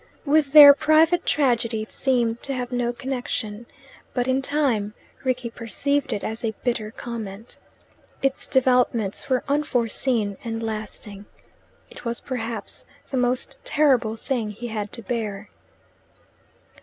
[0.25, 3.67] With their private tragedy it seemed to have no connection;
[4.15, 7.59] but in time Rickie perceived it as a bitter comment.
[8.23, 11.27] Its developments were unforeseen and lasting.
[11.91, 15.51] It was perhaps the most terrible thing he had to bear.